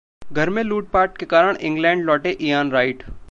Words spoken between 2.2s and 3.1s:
Ian right